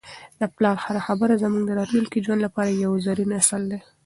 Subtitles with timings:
[0.39, 3.79] د پلار هره خبره زموږ د راتلونکي ژوند لپاره یو زرین اصل دی.